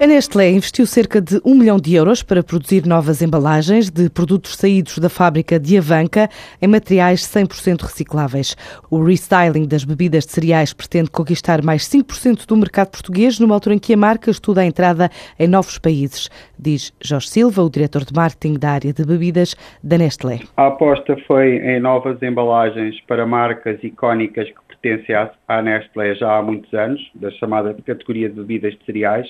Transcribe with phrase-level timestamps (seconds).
[0.00, 4.54] A Nestlé investiu cerca de 1 milhão de euros para produzir novas embalagens de produtos
[4.54, 6.28] saídos da fábrica de Avanca
[6.62, 8.56] em materiais 100% recicláveis.
[8.88, 13.74] O restyling das bebidas de cereais pretende conquistar mais 5% do mercado português numa altura
[13.74, 18.04] em que a marca estuda a entrada em novos países, diz Jorge Silva, o diretor
[18.04, 20.42] de marketing da área de bebidas da Nestlé.
[20.56, 25.14] A aposta foi em novas embalagens para marcas icónicas que pertencem
[25.46, 29.28] à Nestlé já há muitos anos, da chamada categoria de bebidas de cereais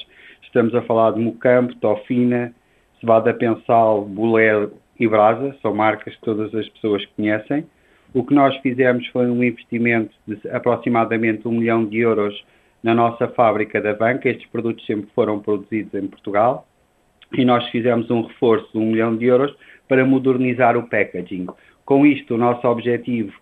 [0.48, 2.55] Estamos a falar de Mocampo, Tofina,
[3.00, 7.67] Cevada Pensal, Bolero e Brasa, são marcas que todas as pessoas conhecem.
[8.14, 12.42] O que nós fizemos foi um investimento de aproximadamente um milhão de euros
[12.83, 14.30] na nossa fábrica da banca.
[14.30, 16.67] Estes produtos sempre foram produzidos em Portugal
[17.36, 19.55] e nós fizemos um reforço de um milhão de euros
[19.86, 21.47] para modernizar o packaging.
[21.84, 23.33] Com isto, o nosso objetivo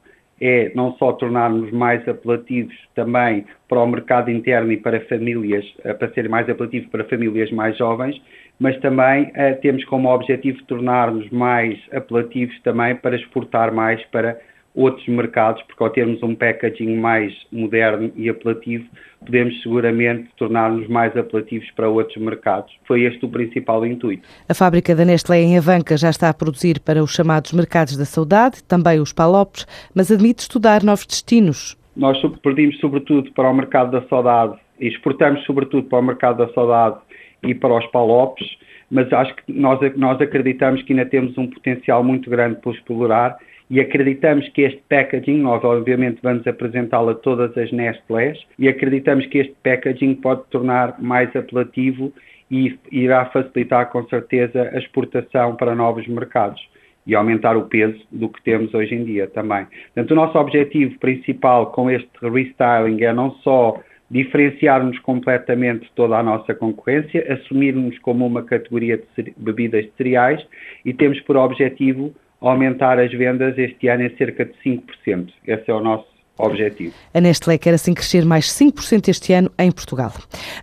[0.41, 5.95] é não só tornarmos mais apelativos também para o mercado interno e para famílias, eh,
[5.95, 8.21] para ser mais apelativos para famílias mais jovens,
[8.59, 14.41] mas também uh, temos como objetivo tornar-nos mais apelativos também para exportar mais para
[14.77, 18.85] outros mercados, porque ao termos um packaging mais moderno e apelativo,
[19.25, 22.73] podemos seguramente tornar-nos mais apelativos para outros mercados.
[22.87, 24.29] Foi este o principal intuito.
[24.49, 28.05] A fábrica da Nestlé em Avanca já está a produzir para os chamados mercados da
[28.05, 31.77] saudade, também os palopes, mas admite estudar novos destinos.
[31.97, 36.99] Nós perdimos sobretudo para o mercado da saudade exportamos sobretudo para o mercado da saudade
[37.43, 38.47] e para os palopes,
[38.91, 43.37] mas acho que nós, nós acreditamos que ainda temos um potencial muito grande para explorar
[43.69, 49.27] e acreditamos que este packaging, nós obviamente vamos apresentá-lo a todas as Nestlés, e acreditamos
[49.27, 52.13] que este packaging pode tornar mais apelativo
[52.49, 56.61] e irá facilitar com certeza a exportação para novos mercados
[57.05, 59.67] e aumentar o peso do que temos hoje em dia também.
[59.95, 63.81] Portanto, o nosso objetivo principal com este restyling é não só
[64.11, 70.47] diferenciarmos completamente toda a nossa concorrência, assumirmos como uma categoria de bebidas de cereais
[70.85, 75.33] e temos por objetivo aumentar as vendas este ano em cerca de 5%.
[75.47, 76.93] Esse é o nosso objetivo.
[77.15, 80.13] A Nestlé quer assim crescer mais 5% este ano em Portugal.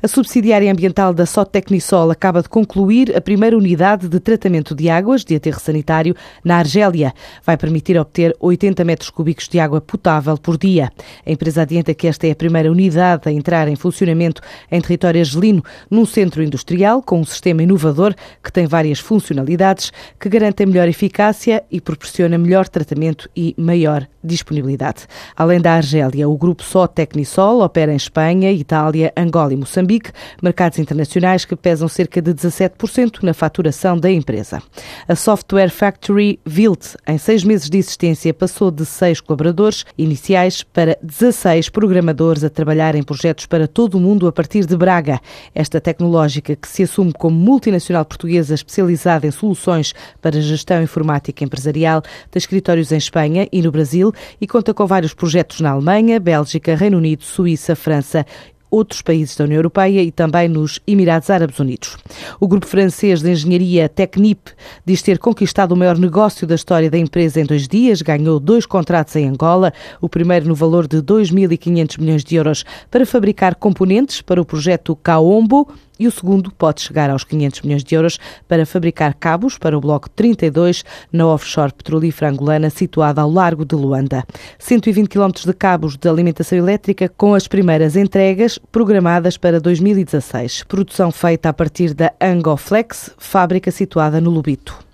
[0.01, 5.23] A subsidiária ambiental da Sotecnisol acaba de concluir a primeira unidade de tratamento de águas
[5.23, 7.13] de aterro sanitário na Argélia.
[7.43, 10.91] Vai permitir obter 80 metros cúbicos de água potável por dia.
[11.25, 14.41] A empresa adianta que esta é a primeira unidade a entrar em funcionamento
[14.71, 18.13] em território argelino, num centro industrial com um sistema inovador
[18.43, 25.05] que tem várias funcionalidades que garantem melhor eficácia e proporciona melhor tratamento e maior disponibilidade.
[25.35, 30.77] Além da Argélia, o grupo Só Tecnisol opera em Espanha, Itália, Angola e Moçambique, mercados
[30.77, 34.61] internacionais que pesam cerca de 17% na faturação da empresa.
[35.07, 40.97] A Software Factory Vilt, em seis meses de existência, passou de seis colaboradores iniciais para
[41.01, 45.21] 16 programadores a trabalhar em projetos para todo o mundo a partir de Braga.
[45.55, 52.01] Esta tecnológica, que se assume como multinacional portuguesa especializada em soluções para gestão informática empresarial,
[52.29, 56.75] tem escritórios em Espanha e no Brasil e conta com vários projetos na Alemanha, Bélgica,
[56.75, 58.25] Reino Unido, Suíça, França
[58.73, 61.95] outros países da União Europeia e também nos Emirados Árabes Unidos.
[62.39, 64.49] O grupo francês de engenharia Technip
[64.83, 68.65] diz ter conquistado o maior negócio da história da empresa em dois dias, ganhou dois
[68.65, 69.71] contratos em Angola,
[70.01, 74.95] o primeiro no valor de 2.500 milhões de euros para fabricar componentes para o projeto
[74.95, 75.67] Kaombo,
[75.99, 79.81] e o segundo pode chegar aos 500 milhões de euros para fabricar cabos para o
[79.81, 84.23] Bloco 32 na offshore petrolífera angolana situada ao largo de Luanda.
[84.59, 90.63] 120 km de cabos de alimentação elétrica com as primeiras entregas programadas para 2016.
[90.63, 94.77] Produção feita a partir da Angoflex, fábrica situada no Lubito.